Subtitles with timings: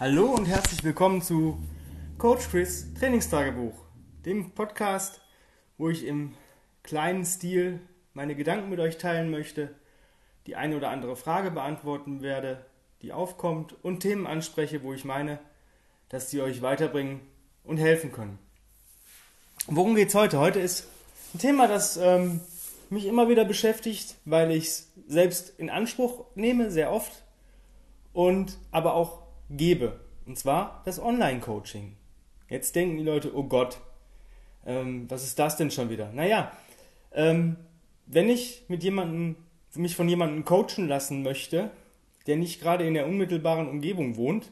[0.00, 1.62] Hallo und herzlich willkommen zu
[2.16, 3.74] Coach Chris Trainingstagebuch,
[4.24, 5.20] dem Podcast,
[5.76, 6.34] wo ich im
[6.82, 7.78] kleinen Stil
[8.14, 9.74] meine Gedanken mit euch teilen möchte,
[10.46, 12.64] die eine oder andere Frage beantworten werde,
[13.02, 15.38] die aufkommt und Themen anspreche, wo ich meine,
[16.08, 17.20] dass sie euch weiterbringen
[17.62, 18.38] und helfen können.
[19.66, 20.38] Worum geht es heute?
[20.38, 20.88] Heute ist
[21.34, 22.40] ein Thema, das ähm,
[22.88, 27.22] mich immer wieder beschäftigt, weil ich es selbst in Anspruch nehme, sehr oft,
[28.14, 29.21] und aber auch
[29.56, 30.00] gebe.
[30.26, 31.96] Und zwar das Online-Coaching.
[32.48, 33.78] Jetzt denken die Leute, oh Gott,
[34.66, 36.12] ähm, was ist das denn schon wieder?
[36.12, 36.52] Naja,
[37.12, 37.56] ähm,
[38.06, 39.36] wenn ich mit jemandem,
[39.74, 41.70] mich von jemandem coachen lassen möchte,
[42.26, 44.50] der nicht gerade in der unmittelbaren Umgebung wohnt,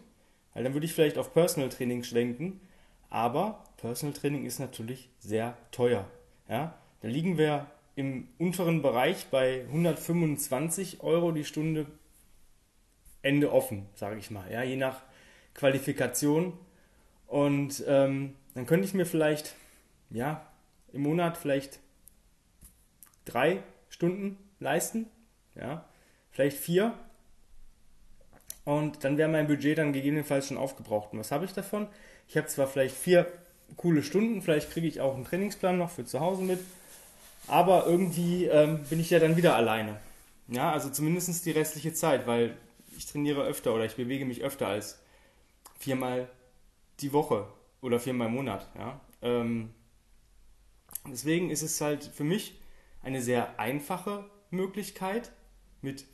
[0.54, 2.60] weil dann würde ich vielleicht auf Personal Training schwenken,
[3.08, 6.06] aber Personal Training ist natürlich sehr teuer.
[6.48, 6.74] Ja?
[7.00, 11.86] Da liegen wir im unteren Bereich bei 125 Euro die Stunde
[13.22, 15.02] Ende offen, sage ich mal, ja, je nach
[15.54, 16.54] Qualifikation.
[17.26, 19.54] Und ähm, dann könnte ich mir vielleicht,
[20.10, 20.46] ja,
[20.92, 21.78] im Monat vielleicht
[23.24, 25.06] drei Stunden leisten,
[25.54, 25.84] ja,
[26.30, 26.94] vielleicht vier.
[28.64, 31.12] Und dann wäre mein Budget dann gegebenenfalls schon aufgebraucht.
[31.12, 31.88] Und was habe ich davon?
[32.28, 33.26] Ich habe zwar vielleicht vier
[33.76, 36.60] coole Stunden, vielleicht kriege ich auch einen Trainingsplan noch für zu Hause mit,
[37.46, 39.96] aber irgendwie ähm, bin ich ja dann wieder alleine.
[40.48, 42.56] Ja, also zumindest die restliche Zeit, weil
[43.00, 45.00] ich trainiere öfter oder ich bewege mich öfter als
[45.78, 46.28] viermal
[47.00, 47.46] die Woche
[47.80, 48.68] oder viermal im Monat.
[48.76, 49.00] Ja?
[49.22, 49.70] Ähm,
[51.06, 52.60] deswegen ist es halt für mich
[53.02, 55.32] eine sehr einfache Möglichkeit
[55.80, 56.04] mit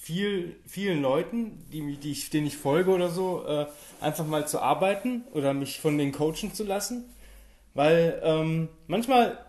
[0.00, 3.66] viel, vielen Leuten, die, die ich, denen ich folge oder so, äh,
[4.00, 7.04] einfach mal zu arbeiten oder mich von den coachen zu lassen.
[7.74, 9.44] Weil ähm, manchmal,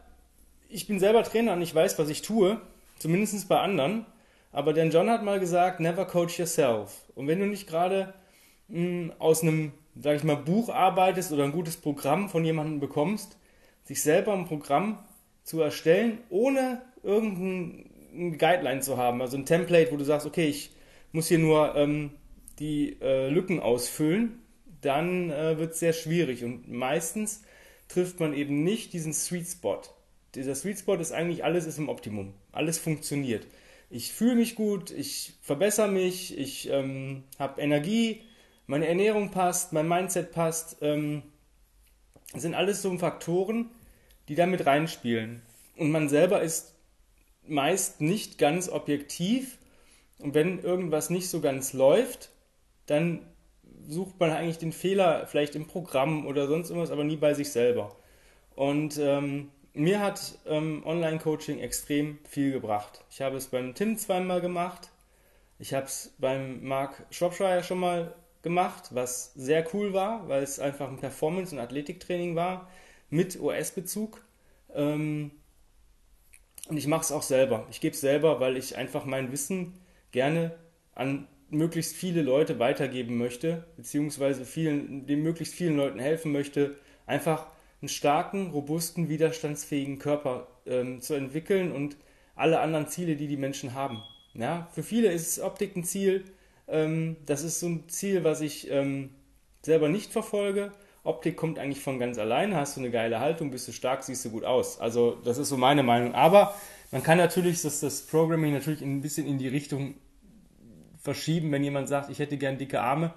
[0.68, 2.60] ich bin selber Trainer und ich weiß, was ich tue,
[3.00, 4.06] zumindest bei anderen.
[4.56, 7.04] Aber Dan John hat mal gesagt, never coach yourself.
[7.14, 8.14] Und wenn du nicht gerade
[8.70, 13.38] hm, aus einem, sag ich mal, Buch arbeitest oder ein gutes Programm von jemandem bekommst,
[13.84, 15.00] sich selber ein Programm
[15.44, 20.72] zu erstellen, ohne irgendein Guideline zu haben, also ein Template, wo du sagst, okay, ich
[21.12, 22.12] muss hier nur ähm,
[22.58, 24.40] die äh, Lücken ausfüllen,
[24.80, 26.46] dann äh, wird es sehr schwierig.
[26.46, 27.44] Und meistens
[27.90, 29.82] trifft man eben nicht diesen Sweet Spot.
[30.34, 32.34] Dieser Sweet Spot ist eigentlich alles ist im Optimum.
[32.54, 33.46] Alles funktioniert
[33.90, 38.22] ich fühle mich gut, ich verbessere mich, ich ähm, habe Energie,
[38.68, 40.78] meine Ernährung passt, mein Mindset passt.
[40.82, 41.24] Ähm,
[42.34, 43.70] sind alles so Faktoren,
[44.28, 45.42] die damit reinspielen.
[45.78, 46.76] Und man selber ist
[47.48, 49.58] meist nicht ganz objektiv.
[50.20, 52.32] Und wenn irgendwas nicht so ganz läuft,
[52.88, 53.26] dann
[53.88, 57.52] sucht man eigentlich den Fehler vielleicht im Programm oder sonst irgendwas, aber nie bei sich
[57.52, 57.96] selber.
[58.56, 63.04] Und ähm, mir hat ähm, Online-Coaching extrem viel gebracht.
[63.10, 64.90] Ich habe es beim Tim zweimal gemacht.
[65.60, 70.60] Ich habe es beim Mark Shropshire schon mal gemacht, was sehr cool war, weil es
[70.60, 72.70] einfach ein Performance- und Athletiktraining war
[73.10, 74.22] mit OS-Bezug.
[74.74, 75.32] Ähm,
[76.68, 77.68] und ich mache es auch selber.
[77.70, 79.74] Ich gebe es selber, weil ich einfach mein Wissen
[80.12, 80.56] gerne
[80.94, 86.76] an möglichst viele Leute weitergeben möchte, beziehungsweise vielen, dem möglichst vielen Leuten helfen möchte,
[87.06, 87.48] einfach
[87.86, 91.98] einen starken, robusten, widerstandsfähigen Körper ähm, zu entwickeln und
[92.36, 94.02] alle anderen Ziele, die die Menschen haben.
[94.34, 96.26] Ja, für viele ist Optik ein Ziel.
[96.68, 99.12] Ähm, das ist so ein Ziel, was ich ähm,
[99.62, 100.72] selber nicht verfolge.
[101.04, 102.56] Optik kommt eigentlich von ganz alleine.
[102.56, 104.80] Hast du eine geile Haltung, bist du stark, siehst du gut aus.
[104.80, 106.16] Also das ist so meine Meinung.
[106.16, 106.56] Aber
[106.92, 109.94] man kann natürlich das, das Programming natürlich ein bisschen in die Richtung
[110.98, 113.14] verschieben, wenn jemand sagt, ich hätte gern dicke Arme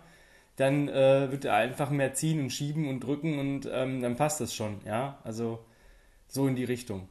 [0.58, 4.40] dann äh, wird er einfach mehr ziehen und schieben und drücken und ähm, dann passt
[4.40, 5.20] das schon, ja.
[5.22, 5.64] Also
[6.26, 7.08] so in die Richtung.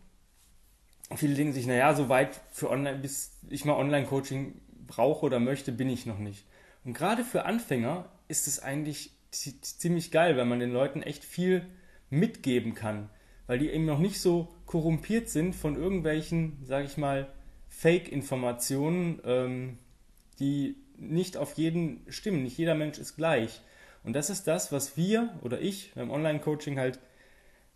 [1.16, 5.72] Viele denken sich, naja, so weit für online, bis ich mal Online-Coaching brauche oder möchte,
[5.72, 6.46] bin ich noch nicht.
[6.84, 11.66] Und gerade für Anfänger ist es eigentlich ziemlich geil, weil man den Leuten echt viel
[12.10, 13.10] mitgeben kann,
[13.46, 17.32] weil die eben noch nicht so korrumpiert sind von irgendwelchen, sage ich mal,
[17.70, 19.78] Fake-Informationen, ähm,
[20.40, 22.44] die nicht auf jeden stimmen.
[22.44, 23.62] Nicht jeder Mensch ist gleich.
[24.04, 27.00] Und das ist das, was wir oder ich beim Online-Coaching halt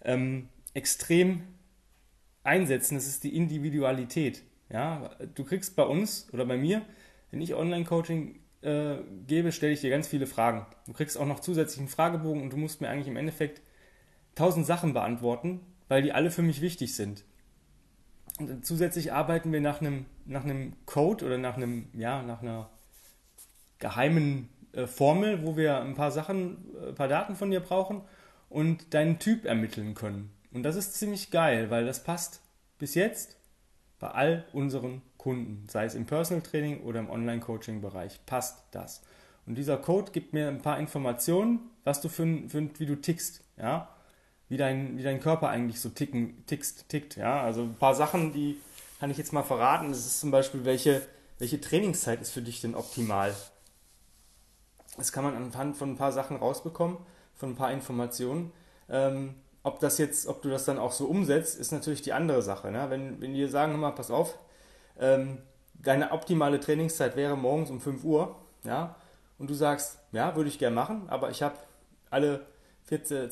[0.03, 1.43] ähm, extrem
[2.43, 2.95] einsetzen.
[2.95, 4.43] Das ist die Individualität.
[4.69, 6.81] Ja, du kriegst bei uns oder bei mir,
[7.29, 8.97] wenn ich Online-Coaching äh,
[9.27, 10.65] gebe, stelle ich dir ganz viele Fragen.
[10.85, 13.61] Du kriegst auch noch zusätzlichen Fragebogen und du musst mir eigentlich im Endeffekt
[14.35, 17.25] tausend Sachen beantworten, weil die alle für mich wichtig sind.
[18.39, 20.45] Und zusätzlich arbeiten wir nach einem, nach
[20.85, 22.69] Code oder nach einem, ja, nach einer
[23.81, 28.01] geheimen äh, Formel, wo wir ein paar Sachen, äh, ein paar Daten von dir brauchen
[28.49, 30.31] und deinen Typ ermitteln können.
[30.53, 32.41] Und das ist ziemlich geil, weil das passt
[32.77, 33.35] bis jetzt
[33.99, 39.01] bei all unseren Kunden, sei es im Personal Training oder im Online-Coaching-Bereich, passt das.
[39.45, 43.43] Und dieser Code gibt mir ein paar Informationen, was du für, für wie du tickst,
[43.57, 43.89] ja,
[44.49, 47.41] wie dein, wie dein Körper eigentlich so ticken, tickst, tickt, ja.
[47.41, 48.57] Also ein paar Sachen, die
[48.99, 49.89] kann ich jetzt mal verraten.
[49.89, 51.01] Das ist zum Beispiel, welche,
[51.39, 53.33] welche Trainingszeit ist für dich denn optimal?
[54.97, 56.97] Das kann man anhand von ein paar Sachen rausbekommen,
[57.35, 58.51] von ein paar Informationen.
[58.89, 62.41] Ähm, ob das jetzt, ob du das dann auch so umsetzt, ist natürlich die andere
[62.41, 62.71] Sache.
[62.71, 62.85] Ne?
[62.89, 64.37] Wenn, wenn die sagen, hör mal, pass auf,
[64.99, 65.37] ähm,
[65.73, 68.95] deine optimale Trainingszeit wäre morgens um 5 Uhr, ja,
[69.37, 71.55] und du sagst, ja, würde ich gerne machen, aber ich habe
[72.09, 72.45] alle
[72.85, 73.29] 14,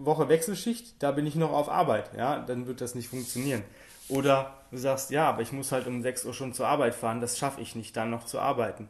[0.00, 3.62] Woche Wechselschicht, da bin ich noch auf Arbeit, ja, dann wird das nicht funktionieren.
[4.08, 7.20] Oder du sagst, ja, aber ich muss halt um 6 Uhr schon zur Arbeit fahren,
[7.20, 8.88] das schaffe ich nicht, dann noch zu arbeiten.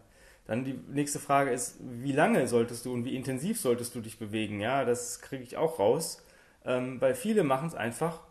[0.49, 4.19] Dann die nächste Frage ist, wie lange solltest du und wie intensiv solltest du dich
[4.19, 4.61] bewegen?
[4.61, 6.25] Ja, das kriege ich auch raus,
[6.65, 8.23] ähm, weil viele machen es einfach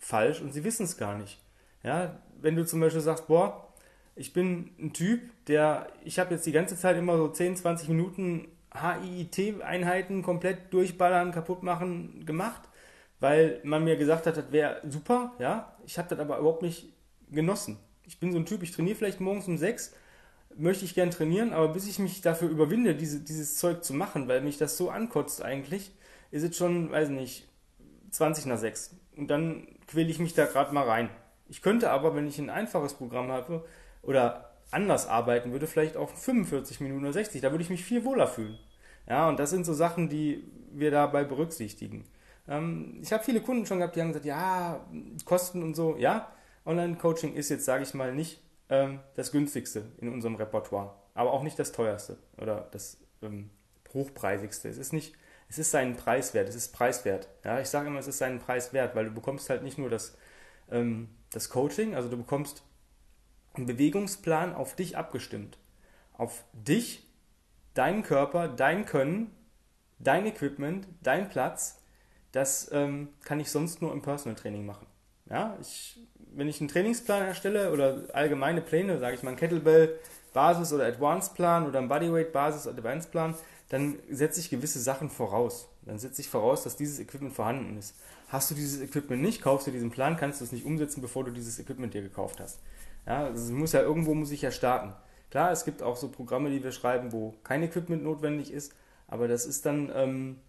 [0.00, 1.40] falsch und sie wissen es gar nicht.
[1.84, 3.72] Ja, wenn du zum Beispiel sagst, boah,
[4.16, 7.88] ich bin ein Typ, der, ich habe jetzt die ganze Zeit immer so 10, 20
[7.88, 12.62] Minuten HIIT-Einheiten komplett durchballern, kaputt machen gemacht,
[13.20, 15.76] weil man mir gesagt hat, das wäre super, ja.
[15.86, 16.92] Ich habe das aber überhaupt nicht
[17.30, 17.78] genossen.
[18.02, 19.94] Ich bin so ein Typ, ich trainiere vielleicht morgens um 6,
[20.56, 24.28] möchte ich gern trainieren, aber bis ich mich dafür überwinde, diese, dieses Zeug zu machen,
[24.28, 25.92] weil mich das so ankotzt eigentlich,
[26.30, 27.48] ist es schon, weiß nicht,
[28.10, 28.96] 20 nach 6.
[29.16, 31.10] Und dann quäle ich mich da gerade mal rein.
[31.48, 33.64] Ich könnte aber, wenn ich ein einfaches Programm habe,
[34.06, 37.40] oder anders arbeiten würde, vielleicht auch 45 Minuten oder 60.
[37.40, 38.58] Da würde ich mich viel wohler fühlen.
[39.08, 42.04] Ja, und das sind so Sachen, die wir dabei berücksichtigen.
[42.48, 44.84] Ähm, ich habe viele Kunden schon gehabt, die haben gesagt, ja,
[45.24, 45.96] Kosten und so.
[45.96, 46.32] Ja,
[46.66, 51.42] Online-Coaching ist jetzt, sage ich mal, nicht ähm, das günstigste in unserem Repertoire, aber auch
[51.42, 53.50] nicht das teuerste oder das ähm,
[53.92, 54.68] hochpreisigste.
[54.68, 55.14] Es ist nicht,
[55.48, 57.28] es ist seinen Preis wert, es ist preiswert.
[57.44, 59.90] Ja, ich sage immer, es ist seinen Preis wert, weil du bekommst halt nicht nur
[59.90, 60.16] das,
[60.70, 62.62] ähm, das Coaching, also du bekommst
[63.54, 65.58] einen Bewegungsplan auf dich abgestimmt.
[66.12, 67.08] Auf dich,
[67.74, 69.30] deinen Körper, dein Können,
[69.98, 71.80] dein Equipment, dein Platz.
[72.32, 74.86] Das ähm, kann ich sonst nur im Personal Training machen.
[75.30, 75.98] Ja, ich,
[76.34, 79.98] wenn ich einen Trainingsplan erstelle oder allgemeine Pläne, sage ich mal einen Kettlebell
[80.32, 83.34] Basis oder Advanced Plan oder einen Bodyweight Basis oder Advanced Plan,
[83.68, 85.68] dann setze ich gewisse Sachen voraus.
[85.82, 87.94] Dann setze ich voraus, dass dieses Equipment vorhanden ist.
[88.28, 91.24] Hast du dieses Equipment nicht, kaufst du diesen Plan, kannst du es nicht umsetzen, bevor
[91.24, 92.60] du dieses Equipment dir gekauft hast.
[93.06, 94.94] Ja, es muss ja irgendwo muss ich ja starten.
[95.30, 98.72] Klar, es gibt auch so Programme, die wir schreiben, wo kein Equipment notwendig ist,
[99.08, 100.40] aber das ist dann ähm,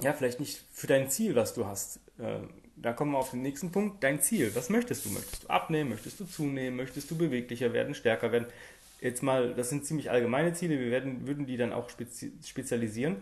[0.00, 2.00] ja vielleicht nicht für dein Ziel, was du hast.
[2.18, 2.40] Äh,
[2.76, 4.04] da kommen wir auf den nächsten Punkt.
[4.04, 4.54] Dein Ziel.
[4.54, 5.10] Was möchtest du?
[5.10, 5.90] Möchtest du abnehmen?
[5.90, 6.76] Möchtest du zunehmen?
[6.76, 8.46] Möchtest du beweglicher werden, stärker werden?
[9.00, 10.78] Jetzt mal, das sind ziemlich allgemeine Ziele.
[10.78, 13.16] Wir werden, würden die dann auch spezi spezialisieren.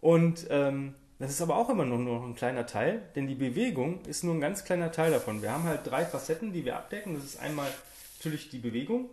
[0.00, 4.04] Und ähm, das ist aber auch immer nur noch ein kleiner Teil, denn die Bewegung
[4.06, 5.42] ist nur ein ganz kleiner Teil davon.
[5.42, 7.14] Wir haben halt drei Facetten, die wir abdecken.
[7.14, 7.70] Das ist einmal
[8.18, 9.10] natürlich die Bewegung,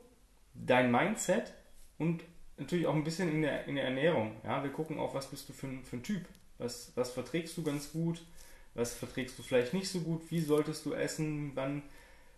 [0.54, 1.54] dein Mindset
[1.98, 2.24] und
[2.58, 4.34] natürlich auch ein bisschen in der, in der Ernährung.
[4.44, 6.26] Ja, wir gucken auch, was bist du für für ein Typ.
[6.58, 8.24] Was, was verträgst du ganz gut,
[8.74, 11.84] was verträgst du vielleicht nicht so gut, wie solltest du essen, wann,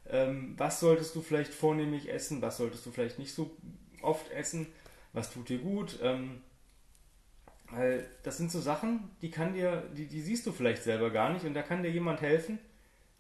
[0.09, 3.55] ähm, was solltest du vielleicht vornehmlich essen, was solltest du vielleicht nicht so
[4.01, 4.67] oft essen,
[5.13, 5.99] was tut dir gut.
[6.01, 6.41] Ähm,
[7.71, 11.31] weil das sind so Sachen, die kann dir, die, die siehst du vielleicht selber gar
[11.31, 12.59] nicht und da kann dir jemand helfen,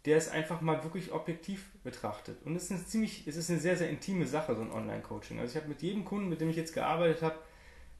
[0.05, 2.37] der es einfach mal wirklich objektiv betrachtet.
[2.43, 5.39] Und es ist eine ziemlich, es ist eine sehr, sehr intime Sache, so ein Online-Coaching.
[5.39, 7.35] Also ich habe mit jedem Kunden, mit dem ich jetzt gearbeitet habe,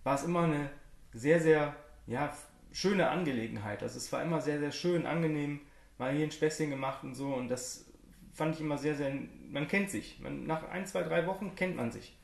[0.04, 0.70] war es immer eine
[1.14, 1.76] sehr, sehr,
[2.08, 2.36] ja,
[2.74, 3.82] schöne Angelegenheit.
[3.82, 5.62] Also es war immer sehr, sehr schön, angenehm,
[5.98, 7.86] mal hier ein Späßchen gemacht und so und das
[8.34, 9.14] fand ich immer sehr, sehr,
[9.50, 10.20] man kennt sich.
[10.20, 12.18] Man, nach ein, zwei, drei Wochen kennt man sich.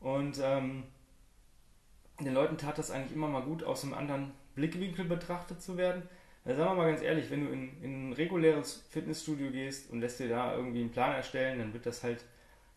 [0.00, 0.84] Und ähm,
[2.18, 6.02] den Leuten tat das eigentlich immer mal gut, aus einem anderen Blickwinkel betrachtet zu werden.
[6.44, 10.00] Also sagen wir mal ganz ehrlich, wenn du in, in ein reguläres Fitnessstudio gehst und
[10.00, 12.24] lässt dir da irgendwie einen Plan erstellen, dann wird das halt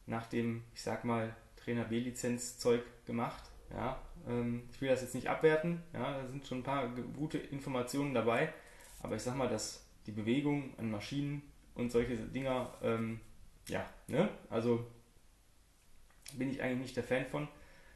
[0.05, 3.43] nach dem, ich sag mal, Trainer B-Lizenz-Zeug gemacht.
[3.71, 7.37] Ja, ähm, ich will das jetzt nicht abwerten, ja, da sind schon ein paar gute
[7.37, 8.53] Informationen dabei,
[9.01, 11.41] aber ich sag mal, dass die Bewegung an Maschinen
[11.73, 13.19] und solche Dinger, ähm,
[13.67, 14.85] ja, ne, also
[16.33, 17.47] bin ich eigentlich nicht der Fan von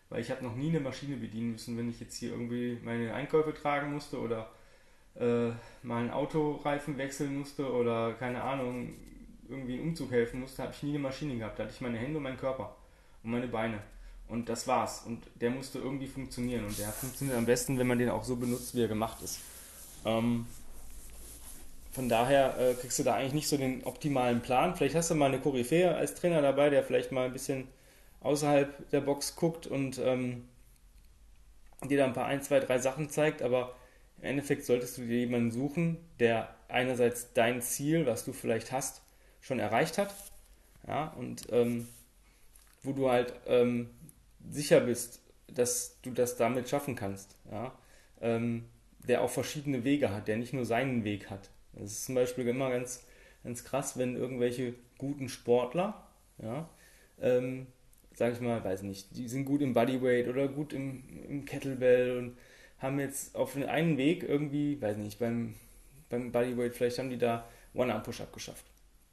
[0.09, 3.13] weil ich habe noch nie eine Maschine bedienen müssen, wenn ich jetzt hier irgendwie meine
[3.13, 4.51] Einkäufe tragen musste oder
[5.15, 5.49] äh,
[5.83, 8.95] mal einen Autoreifen wechseln musste oder keine Ahnung,
[9.47, 11.59] irgendwie einen Umzug helfen musste, habe ich nie eine Maschine gehabt.
[11.59, 12.75] Da hatte ich meine Hände und meinen Körper
[13.23, 13.79] und meine Beine.
[14.29, 15.03] Und das war's.
[15.05, 16.65] Und der musste irgendwie funktionieren.
[16.65, 19.39] Und der funktioniert am besten, wenn man den auch so benutzt, wie er gemacht ist.
[20.05, 20.45] Ähm,
[21.91, 24.75] von daher äh, kriegst du da eigentlich nicht so den optimalen Plan.
[24.75, 27.67] Vielleicht hast du mal eine Koryphäe als Trainer dabei, der vielleicht mal ein bisschen
[28.21, 30.47] außerhalb der Box guckt und ähm,
[31.87, 33.75] dir da ein paar ein, zwei, drei Sachen zeigt, aber
[34.17, 39.01] im Endeffekt solltest du dir jemanden suchen, der einerseits dein Ziel, was du vielleicht hast,
[39.41, 40.13] schon erreicht hat,
[40.87, 41.87] ja, und ähm,
[42.83, 43.89] wo du halt ähm,
[44.49, 47.35] sicher bist, dass du das damit schaffen kannst.
[47.51, 47.73] Ja?
[48.21, 48.65] Ähm,
[49.07, 51.49] der auch verschiedene Wege hat, der nicht nur seinen Weg hat.
[51.73, 53.05] Das ist zum Beispiel immer ganz,
[53.43, 56.07] ganz krass, wenn irgendwelche guten Sportler,
[56.41, 56.69] ja,
[57.21, 57.67] ähm,
[58.13, 62.17] sag ich mal, weiß nicht, die sind gut im Bodyweight oder gut im, im Kettlebell
[62.17, 62.37] und
[62.79, 65.55] haben jetzt auf einen Weg irgendwie, weiß nicht, beim,
[66.09, 68.65] beim Bodyweight, vielleicht haben die da One-Arm-Push-Up geschafft.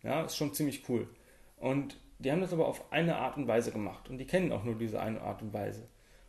[0.02, 1.08] Ja, ist schon ziemlich cool.
[1.56, 4.64] Und die haben das aber auf eine Art und Weise gemacht und die kennen auch
[4.64, 5.86] nur diese eine Art und Weise.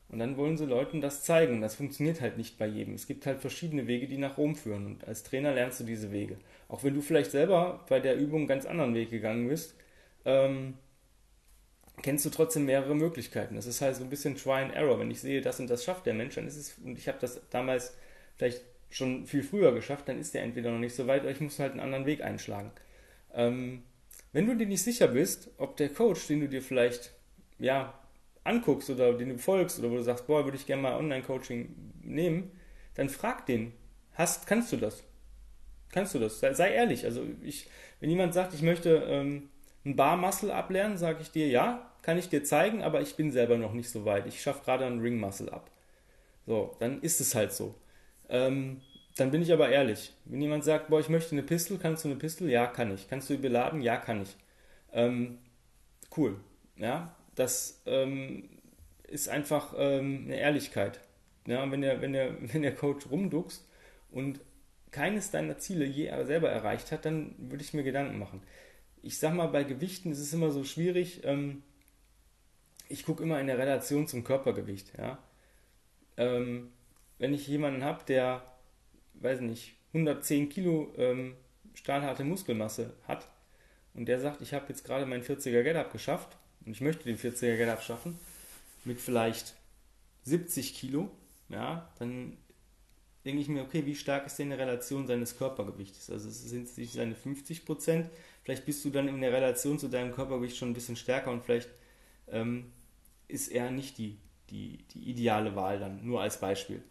[0.09, 1.59] Und dann wollen sie Leuten das zeigen.
[1.59, 2.93] Das funktioniert halt nicht bei jedem.
[2.93, 4.85] Es gibt halt verschiedene Wege, die nach Rom führen.
[4.85, 6.37] Und als Trainer lernst du diese Wege.
[6.69, 9.75] Auch wenn du vielleicht selber bei der Übung einen ganz anderen Weg gegangen bist,
[10.23, 10.75] ähm,
[12.01, 13.55] kennst du trotzdem mehrere Möglichkeiten.
[13.55, 14.99] Das ist halt so ein bisschen Try and Error.
[14.99, 17.17] Wenn ich sehe, das und das schafft der Mensch, dann ist es, und ich habe
[17.19, 17.97] das damals
[18.37, 21.41] vielleicht schon viel früher geschafft, dann ist der entweder noch nicht so weit oder ich
[21.41, 22.71] muss halt einen anderen Weg einschlagen.
[23.33, 23.83] Ähm,
[24.37, 27.11] wenn du dir nicht sicher bist, ob der Coach, den du dir vielleicht
[27.57, 27.99] ja,
[28.43, 31.73] anguckst oder den du folgst oder wo du sagst, boah, würde ich gerne mal Online-Coaching
[32.03, 32.51] nehmen,
[32.93, 33.73] dann frag den,
[34.13, 35.03] hast, kannst du das?
[35.89, 36.39] Kannst du das?
[36.39, 37.03] Sei, sei ehrlich.
[37.03, 37.67] Also ich,
[37.99, 39.49] wenn jemand sagt, ich möchte ähm,
[39.83, 43.57] ein Bar-Muscle ablernen, sage ich dir, ja, kann ich dir zeigen, aber ich bin selber
[43.57, 44.27] noch nicht so weit.
[44.27, 45.71] Ich schaffe gerade ein Ring-Muscle ab.
[46.45, 47.73] So, dann ist es halt so.
[48.29, 48.81] Ähm,
[49.17, 50.13] dann bin ich aber ehrlich.
[50.25, 52.51] Wenn jemand sagt, boah, ich möchte eine Pistole, kannst du eine Pistole?
[52.51, 53.07] Ja, kann ich.
[53.09, 53.81] Kannst du die beladen?
[53.81, 54.35] Ja, kann ich.
[54.93, 55.39] Ähm,
[56.15, 56.39] cool.
[56.77, 58.49] Ja, das ähm,
[59.07, 60.99] ist einfach ähm, eine Ehrlichkeit.
[61.47, 63.67] Ja, wenn der, wenn, der, wenn der Coach rumduckst
[64.11, 64.39] und
[64.91, 68.41] keines deiner Ziele je selber erreicht hat, dann würde ich mir Gedanken machen.
[69.01, 71.21] Ich sag mal, bei Gewichten ist es immer so schwierig.
[71.23, 71.63] Ähm,
[72.89, 74.97] ich gucke immer in der Relation zum Körpergewicht.
[74.97, 75.19] Ja?
[76.17, 76.71] Ähm,
[77.19, 78.41] wenn ich jemanden habe, der,
[79.21, 81.35] weiß nicht, 110 Kilo ähm,
[81.73, 83.27] stahlharte Muskelmasse hat
[83.93, 87.17] und der sagt, ich habe jetzt gerade mein 40er Get-Up geschafft, und ich möchte den
[87.17, 88.19] 40er Get-Up schaffen,
[88.83, 89.55] mit vielleicht
[90.23, 91.09] 70 Kilo,
[91.49, 92.37] ja, dann
[93.25, 96.09] denke ich mir, okay, wie stark ist denn die Relation seines Körpergewichtes?
[96.09, 98.09] Also sind es nicht seine 50 Prozent,
[98.43, 101.43] vielleicht bist du dann in der Relation zu deinem Körpergewicht schon ein bisschen stärker und
[101.43, 101.69] vielleicht
[102.29, 102.71] ähm,
[103.27, 104.17] ist er nicht die,
[104.49, 106.81] die, die ideale Wahl dann, nur als Beispiel.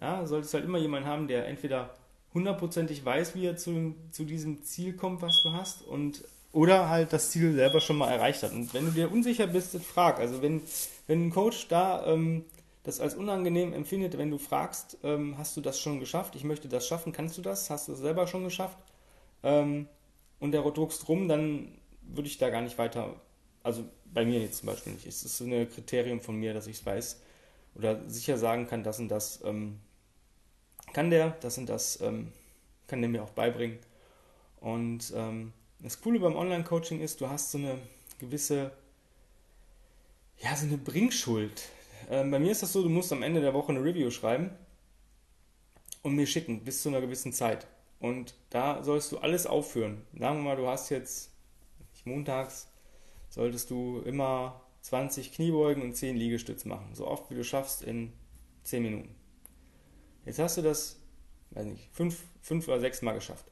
[0.00, 1.94] Ja, solltest halt immer jemanden haben, der entweder
[2.34, 6.22] hundertprozentig weiß, wie er zu, zu diesem Ziel kommt, was du hast, und
[6.52, 8.52] oder halt das Ziel selber schon mal erreicht hat.
[8.52, 10.18] Und wenn du dir unsicher bist, dann frag.
[10.18, 10.62] Also wenn,
[11.06, 12.46] wenn ein Coach da ähm,
[12.82, 16.34] das als unangenehm empfindet, wenn du fragst, ähm, hast du das schon geschafft?
[16.34, 17.68] Ich möchte das schaffen, kannst du das?
[17.68, 18.78] Hast du es selber schon geschafft?
[19.42, 19.86] Ähm,
[20.40, 23.16] und der druckst rum, dann würde ich da gar nicht weiter,
[23.62, 25.06] also bei mir jetzt zum Beispiel nicht.
[25.06, 27.20] Es ist so ein Kriterium von mir, dass ich es weiß
[27.74, 29.80] oder sicher sagen kann, das und das ähm,
[30.96, 32.32] kann der, das und das ähm,
[32.86, 33.78] kann der mir auch beibringen.
[34.62, 37.76] Und ähm, das Coole beim Online-Coaching ist, du hast so eine
[38.18, 38.70] gewisse,
[40.38, 41.68] ja, so eine Bringschuld.
[42.08, 44.52] Ähm, bei mir ist das so, du musst am Ende der Woche eine Review schreiben
[46.00, 47.66] und mir schicken, bis zu einer gewissen Zeit.
[48.00, 50.00] Und da sollst du alles aufführen.
[50.18, 51.30] Sagen wir mal, du hast jetzt
[52.06, 52.68] montags,
[53.28, 56.94] solltest du immer 20 Kniebeugen und 10 Liegestütz machen.
[56.94, 58.14] So oft wie du schaffst in
[58.62, 59.25] 10 Minuten.
[60.26, 61.00] Jetzt hast du das,
[61.50, 63.46] weiß nicht, 5, 5 oder 6 Mal geschafft.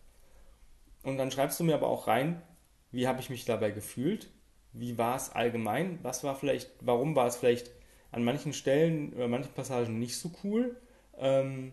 [1.05, 2.43] Und dann schreibst du mir aber auch rein,
[2.91, 4.31] wie habe ich mich dabei gefühlt?
[4.73, 6.01] Wie war es allgemein?
[6.03, 7.71] Was war vielleicht, warum war es vielleicht
[8.11, 10.77] an manchen Stellen oder manchen Passagen nicht so cool?
[11.17, 11.73] Ähm,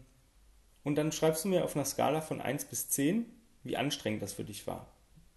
[0.83, 3.25] und dann schreibst du mir auf einer Skala von 1 bis 10,
[3.63, 4.87] wie anstrengend das für dich war.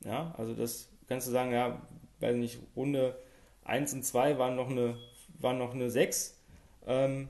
[0.04, 1.80] Ja, also das kannst du sagen, ja,
[2.20, 3.18] weiß nicht, Runde
[3.64, 4.98] 1 und 2 waren noch eine,
[5.38, 6.38] waren noch eine 6,
[6.86, 7.28] ähm,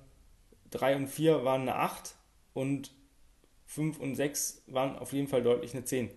[0.70, 2.16] 3 und 4 waren eine 8
[2.54, 2.92] und
[3.66, 6.10] 5 und 6 waren auf jeden Fall deutlich eine 10.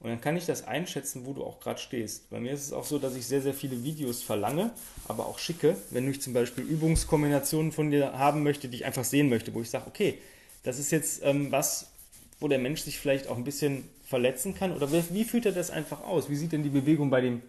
[0.00, 2.28] Und dann kann ich das einschätzen, wo du auch gerade stehst.
[2.28, 4.70] Bei mir ist es auch so, dass ich sehr, sehr viele Videos verlange,
[5.08, 9.04] aber auch schicke, wenn ich zum Beispiel Übungskombinationen von dir haben möchte, die ich einfach
[9.04, 10.18] sehen möchte, wo ich sage, okay,
[10.64, 11.92] das ist jetzt ähm, was,
[12.40, 14.72] wo der Mensch sich vielleicht auch ein bisschen verletzen kann.
[14.72, 16.28] Oder wie, fühlt er das einfach aus?
[16.28, 17.40] Wie sieht denn die Bewegung bei dem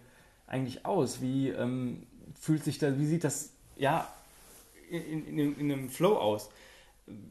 [0.46, 1.20] eigentlich aus?
[1.20, 2.06] Wie ähm,
[2.40, 4.10] fühlt sich da, wie sieht das ja
[4.90, 6.48] in, in, in einem Flow aus?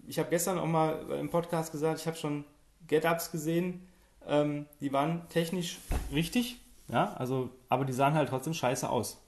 [0.07, 2.45] Ich habe gestern auch mal im Podcast gesagt, ich habe schon
[2.87, 3.87] Get-Ups gesehen,
[4.25, 5.79] ähm, die waren technisch
[6.11, 6.57] richtig,
[6.89, 9.21] ja, also, aber die sahen halt trotzdem scheiße aus.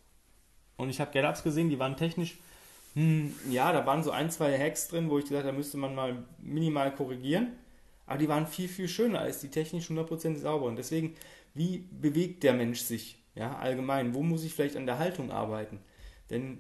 [0.78, 2.38] Und ich habe Get-Ups gesehen, die waren technisch,
[2.96, 5.78] hm, ja, da waren so ein, zwei Hacks drin, wo ich gesagt habe, da müsste
[5.78, 7.54] man mal minimal korrigieren.
[8.06, 10.66] Aber die waren viel, viel schöner als die technisch 100% sauber.
[10.66, 11.16] Und deswegen,
[11.54, 14.16] wie bewegt der Mensch sich, ja, allgemein?
[14.16, 15.80] Wo muss ich vielleicht an der Haltung arbeiten?
[16.30, 16.60] Denn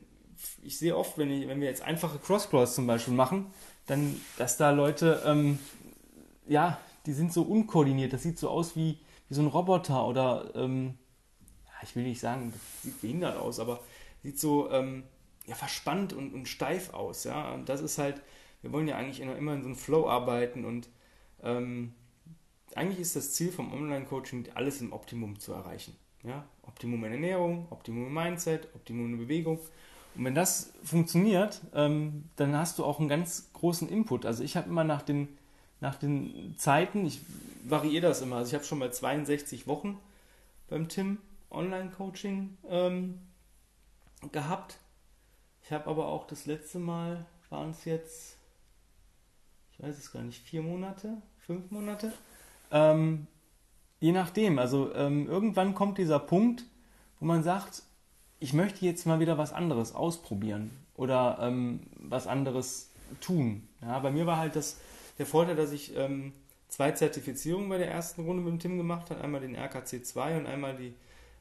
[0.62, 3.48] ich sehe oft, wenn, ich, wenn wir jetzt einfache Cross-Crawls zum Beispiel machen,
[3.89, 5.60] dann, dass da Leute, ähm,
[6.48, 8.13] ja, die sind so unkoordiniert.
[8.13, 10.98] Das sieht so aus wie, wie so ein Roboter oder, ähm,
[11.81, 13.79] ich will nicht sagen, das sieht behindert aus, aber
[14.22, 15.03] sieht so, ähm,
[15.48, 17.24] ja, verspannt und, und steif aus.
[17.24, 17.53] Ja?
[17.53, 18.22] Und das ist halt,
[18.62, 20.89] wir wollen ja eigentlich immer, in so einem Flow arbeiten und
[21.41, 21.93] ähm,
[22.75, 25.96] eigentlich ist das Ziel vom Online-Coaching, alles im Optimum zu erreichen.
[26.24, 26.46] Ja?
[26.63, 29.60] Optimum in Ernährung, Optimum im Mindset, Optimum in Bewegung.
[30.20, 34.26] Und wenn das funktioniert, ähm, dann hast du auch einen ganz großen Input.
[34.26, 35.30] Also ich habe immer nach den,
[35.80, 37.22] nach den Zeiten, ich
[37.64, 39.98] variiere das immer, also ich habe schon mal 62 Wochen
[40.68, 41.20] beim Tim
[41.52, 43.20] Online-Coaching ähm,
[44.34, 44.80] gehabt.
[45.64, 48.36] Ich habe aber auch das letzte Mal, waren es jetzt,
[49.72, 52.12] ich weiß es gar nicht, vier Monate, fünf Monate.
[52.72, 53.26] Ähm,
[54.02, 56.66] je nachdem, also ähm, irgendwann kommt dieser Punkt,
[57.22, 57.84] wo man sagt,
[58.39, 62.91] ich möchte jetzt mal wieder was anderes ausprobieren oder ähm, was anderes
[63.22, 63.67] tun.
[63.81, 64.77] Ja, bei mir war halt das,
[65.17, 66.34] der Vorteil, dass ich ähm,
[66.67, 70.38] zwei Zertifizierungen bei der ersten Runde mit dem Tim gemacht habe, einmal den RKC 2
[70.38, 70.93] und einmal die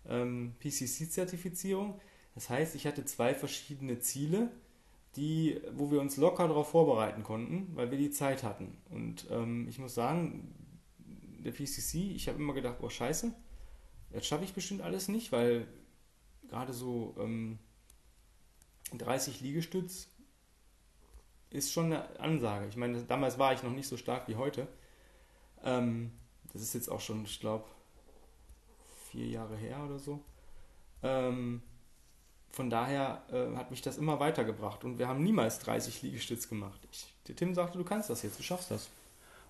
[0.09, 2.01] ähm, PCC-Zertifizierung.
[2.35, 4.51] Das heißt, ich hatte zwei verschiedene Ziele,
[5.17, 8.77] die, wo wir uns locker darauf vorbereiten konnten, weil wir die Zeit hatten.
[8.91, 10.55] Und ähm, ich muss sagen,
[11.45, 13.33] der PCC, ich habe immer gedacht, oh scheiße,
[14.13, 15.67] jetzt schaffe ich bestimmt alles nicht, weil
[16.49, 17.59] gerade so ähm,
[18.97, 20.09] 30 Liegestütz
[21.51, 22.67] ist schon eine Ansage.
[22.69, 24.69] Ich meine, damals war ich noch nicht so stark wie heute.
[25.65, 26.13] Ähm,
[26.53, 27.65] das ist jetzt auch schon, ich glaube,
[29.11, 30.21] vier Jahre her oder so.
[31.03, 31.63] Ähm,
[32.51, 36.81] von daher äh, hat mich das immer weitergebracht und wir haben niemals 30 Liegestütz gemacht.
[36.91, 38.89] Ich, der Tim sagte, du kannst das jetzt, du schaffst das.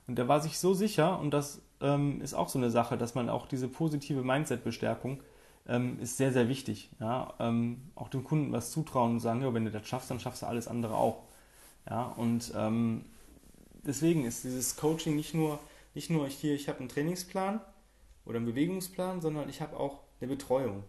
[0.07, 3.15] Und der war sich so sicher und das ähm, ist auch so eine Sache, dass
[3.15, 5.23] man auch diese positive Mindset-Bestärkung
[5.69, 6.91] ähm, ist sehr, sehr wichtig.
[7.01, 7.35] Ja?
[7.39, 10.43] Ähm, auch dem Kunden was zutrauen und sagen, ja, wenn du das schaffst, dann schaffst
[10.43, 11.25] du alles andere auch.
[11.89, 12.05] Ja?
[12.05, 13.05] Und ähm,
[13.85, 15.59] deswegen ist dieses Coaching nicht nur,
[15.95, 17.61] nicht nur hier, ich habe einen Trainingsplan,
[18.29, 20.85] oder einen Bewegungsplan, sondern ich habe auch eine Betreuung.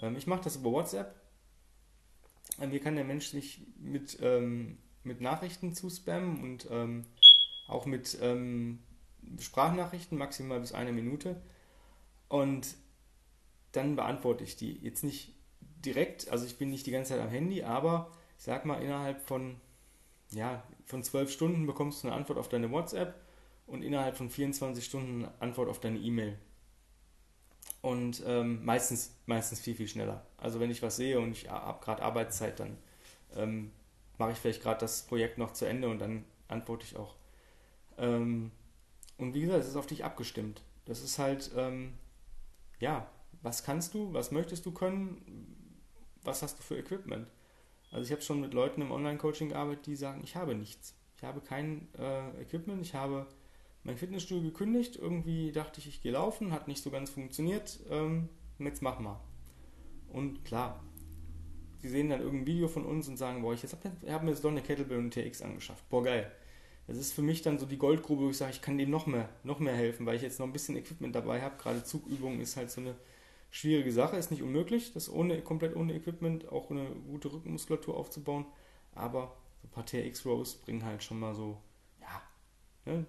[0.00, 1.14] Ähm, ich mache das über WhatsApp.
[2.58, 7.06] Hier kann der Mensch sich mit, ähm, mit Nachrichten zuspammen und ähm,
[7.68, 8.18] auch mit
[9.38, 11.40] Sprachnachrichten, maximal bis eine Minute.
[12.28, 12.66] Und
[13.72, 14.78] dann beantworte ich die.
[14.82, 15.34] Jetzt nicht
[15.84, 19.20] direkt, also ich bin nicht die ganze Zeit am Handy, aber ich sag mal, innerhalb
[19.22, 19.60] von,
[20.32, 23.14] ja, von zwölf Stunden bekommst du eine Antwort auf deine WhatsApp
[23.66, 26.36] und innerhalb von 24 Stunden eine Antwort auf deine E-Mail
[27.82, 30.26] und ähm, meistens, meistens viel, viel schneller.
[30.36, 32.76] Also wenn ich was sehe und ich habe gerade Arbeitszeit, dann
[33.36, 33.72] ähm,
[34.18, 37.14] mache ich vielleicht gerade das Projekt noch zu Ende und dann antworte ich auch.
[37.96, 38.50] Ähm,
[39.16, 40.62] und wie gesagt, es ist auf dich abgestimmt.
[40.84, 41.94] Das ist halt, ähm,
[42.80, 43.06] ja,
[43.42, 45.56] was kannst du, was möchtest du können,
[46.22, 47.28] was hast du für Equipment?
[47.90, 50.94] Also ich habe schon mit Leuten im Online-Coaching gearbeitet, die sagen, ich habe nichts.
[51.16, 53.26] Ich habe kein äh, Equipment, ich habe
[53.82, 54.96] mein Fitnessstudio gekündigt.
[54.96, 57.80] Irgendwie dachte ich, ich gehe laufen, hat nicht so ganz funktioniert.
[57.90, 59.20] Ähm, jetzt mach mal.
[60.12, 60.82] Und klar,
[61.82, 64.44] die sehen dann irgendein Video von uns und sagen, boah, ich habe hab mir jetzt
[64.44, 65.88] doch eine Kettlebell und TX angeschafft.
[65.88, 66.30] Boah, geil.
[66.86, 69.06] Das ist für mich dann so die Goldgrube, wo ich sage, ich kann denen noch
[69.06, 71.56] mehr, noch mehr helfen, weil ich jetzt noch ein bisschen Equipment dabei habe.
[71.56, 72.96] Gerade Zugübungen ist halt so eine
[73.50, 78.46] schwierige Sache, ist nicht unmöglich, das ohne, komplett ohne Equipment auch eine gute Rückenmuskulatur aufzubauen.
[78.94, 81.60] Aber so ein paar TX-Rows bringen halt schon mal so,
[82.00, 82.22] ja,
[82.86, 83.06] ne,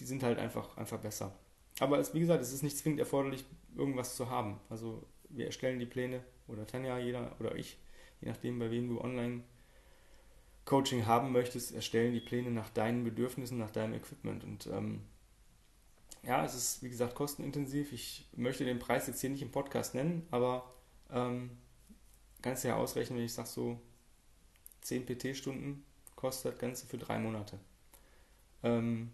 [0.00, 1.38] die sind halt einfach, einfach besser.
[1.78, 3.44] Aber es, wie gesagt, es ist nicht zwingend erforderlich,
[3.76, 4.60] irgendwas zu haben.
[4.68, 7.78] Also wir erstellen die Pläne oder Tanja, jeder oder ich,
[8.20, 9.42] je nachdem, bei wem du online
[10.64, 14.42] Coaching haben möchtest, erstellen die Pläne nach deinen Bedürfnissen, nach deinem Equipment.
[14.42, 15.02] Und ähm,
[16.26, 17.92] ja, es ist, wie gesagt, kostenintensiv.
[17.92, 20.68] Ich möchte den Preis jetzt hier nicht im Podcast nennen, aber
[21.10, 21.50] ähm,
[22.42, 23.80] kannst du ja ausrechnen, wenn ich sage, so
[24.82, 25.84] 10 PT-Stunden
[26.16, 27.58] kostet das Ganze für drei Monate.
[28.62, 29.12] Ähm,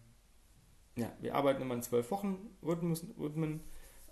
[0.96, 3.61] ja, wir arbeiten immer in zwölf Wochen Rhythmen.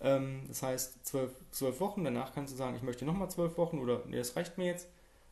[0.01, 3.79] Ähm, das heißt, zwölf, zwölf Wochen, danach kannst du sagen, ich möchte nochmal zwölf Wochen
[3.79, 4.89] oder nee, das reicht mir jetzt.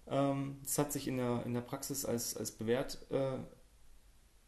[0.07, 3.39] Ähm, das hat sich in der, in der Praxis als, als bewährt, äh,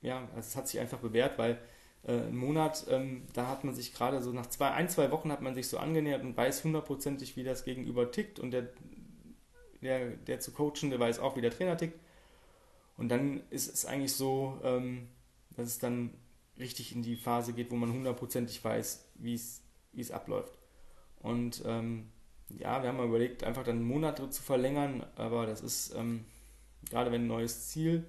[0.02, 1.60] ja, also es hat sich einfach bewährt, weil
[2.02, 5.30] äh, ein Monat, ähm, da hat man sich gerade so nach zwei, ein, zwei Wochen
[5.30, 8.68] hat man sich so angenähert und weiß hundertprozentig, wie das Gegenüber tickt und der,
[9.82, 11.98] der, der zu coachen, der weiß auch, wie der Trainer tickt.
[12.96, 15.08] Und dann ist es eigentlich so, ähm,
[15.56, 16.14] dass es dann
[16.58, 20.52] richtig in die Phase geht, wo man hundertprozentig weiß, wie es abläuft.
[21.20, 22.10] Und ähm,
[22.58, 26.24] ja, wir haben mal überlegt, einfach dann Monate zu verlängern, aber das ist, ähm,
[26.90, 28.04] gerade wenn ein neues Ziel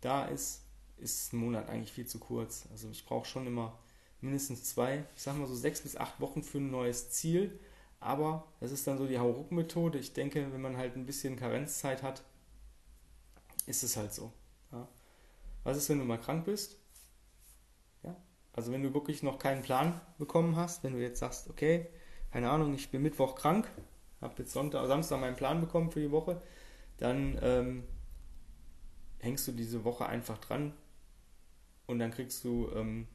[0.00, 0.64] da ist,
[1.00, 2.66] ist ein Monat eigentlich viel zu kurz.
[2.70, 3.78] Also ich brauche schon immer
[4.20, 7.58] mindestens zwei, ich sag mal so sechs bis acht Wochen für ein neues Ziel.
[7.98, 9.98] Aber das ist dann so die Hauruck-Methode.
[9.98, 12.22] Ich denke, wenn man halt ein bisschen Karenzzeit hat,
[13.66, 14.32] ist es halt so.
[14.72, 14.88] Ja.
[15.64, 16.80] Was ist, wenn du mal krank bist?
[18.52, 21.86] Also wenn du wirklich noch keinen Plan bekommen hast, wenn du jetzt sagst, okay,
[22.32, 23.68] keine Ahnung, ich bin Mittwoch krank,
[24.20, 26.42] habe jetzt Sonntag, Samstag meinen Plan bekommen für die Woche,
[26.98, 27.84] dann ähm,
[29.20, 30.72] hängst du diese Woche einfach dran
[31.90, 33.06] und dann kriegst du, ähm,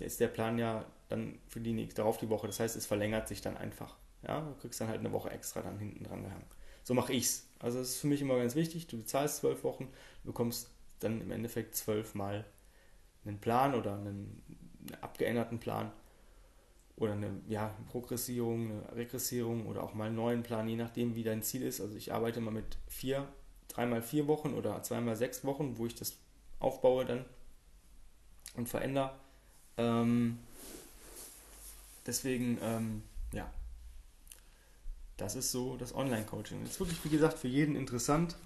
[0.00, 2.46] ist der Plan ja dann für die nächste, darauf die Woche.
[2.46, 3.96] Das heißt, es verlängert sich dann einfach.
[4.26, 6.46] Ja, du kriegst dann halt eine Woche extra dann hinten dran gehangen.
[6.82, 7.48] So mache ich's.
[7.58, 8.86] Also das ist für mich immer ganz wichtig.
[8.86, 9.88] Du bezahlst zwölf Wochen,
[10.22, 12.44] du bekommst dann im Endeffekt zwölfmal
[13.24, 15.92] einen Plan oder einen, einen abgeänderten Plan
[16.96, 21.24] oder eine ja, Progressierung, eine Regressierung oder auch mal einen neuen Plan, je nachdem, wie
[21.24, 21.80] dein Ziel ist.
[21.80, 23.28] Also ich arbeite mal mit vier,
[23.68, 26.18] dreimal vier Wochen oder zweimal sechs Wochen, wo ich das
[26.58, 27.24] aufbaue dann
[28.56, 29.12] und verändere.
[29.76, 30.38] Ähm,
[32.06, 33.50] deswegen, ähm, ja,
[35.16, 36.62] das ist so das Online-Coaching.
[36.64, 38.36] Ist wirklich, wie gesagt, für jeden interessant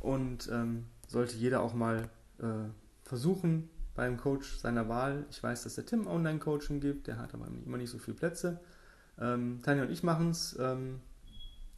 [0.00, 2.68] und ähm, sollte jeder auch mal äh,
[3.04, 5.26] versuchen beim Coach seiner Wahl.
[5.30, 8.60] Ich weiß, dass der Tim Online-Coaching gibt, der hat aber immer nicht so viele Plätze.
[9.20, 10.56] Ähm, Tanja und ich machen es.
[10.58, 11.00] Ähm,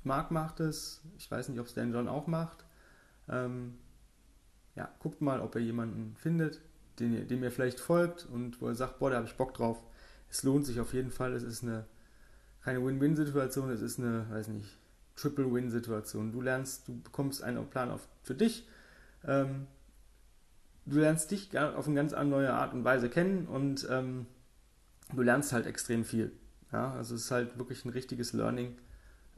[0.04, 1.00] Marc macht es.
[1.18, 2.64] Ich weiß nicht, ob es Dan John auch macht.
[3.28, 3.78] Ähm,
[4.76, 6.60] ja, guckt mal, ob ihr jemanden findet,
[6.98, 9.82] den, dem ihr vielleicht folgt und wo ihr sagt, boah, da habe ich Bock drauf.
[10.30, 11.32] Es lohnt sich auf jeden Fall.
[11.34, 11.84] Es ist eine
[12.64, 14.78] keine Win-Win-Situation, es ist eine, weiß nicht,
[15.16, 16.32] Triple-Win-Situation.
[16.32, 18.66] Du lernst, du bekommst einen Plan auf, für dich.
[19.24, 19.66] Ähm,
[20.86, 24.26] du lernst dich auf eine ganz neue Art und Weise kennen und ähm,
[25.12, 26.32] du lernst halt extrem viel.
[26.72, 28.76] Ja, also es ist halt wirklich ein richtiges Learning,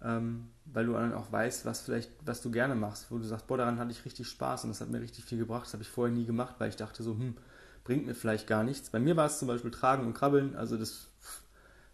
[0.03, 3.47] ähm, weil du dann auch weißt, was vielleicht, was du gerne machst, wo du sagst,
[3.47, 5.67] boah, daran hatte ich richtig Spaß und das hat mir richtig viel gebracht.
[5.67, 7.37] Das habe ich vorher nie gemacht, weil ich dachte so, hm,
[7.85, 8.91] bringt mir vielleicht gar nichts.
[8.91, 11.09] Bei mir war es zum Beispiel Tragen und Krabbeln, also das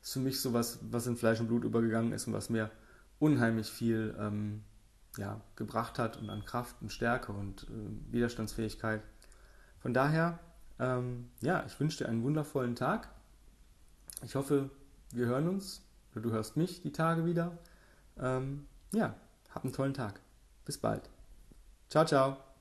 [0.03, 2.71] ist für mich sowas, was in Fleisch und Blut übergegangen ist und was mir
[3.19, 4.63] unheimlich viel ähm,
[5.17, 9.03] ja, gebracht hat und an Kraft und Stärke und äh, Widerstandsfähigkeit.
[9.81, 10.39] Von daher,
[10.79, 13.09] ähm, ja, ich wünsche dir einen wundervollen Tag.
[14.25, 14.71] Ich hoffe,
[15.13, 17.59] wir hören uns oder du hörst mich die Tage wieder.
[18.19, 19.15] Ähm, ja,
[19.51, 20.21] hab einen tollen Tag.
[20.65, 21.09] Bis bald.
[21.89, 22.52] Ciao, ciao.